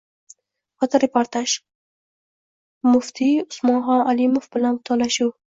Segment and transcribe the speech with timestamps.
[0.83, 1.43] Fotoreportaj:
[2.89, 5.33] Muftiy Usmonxon Alimov bilan vidolashuv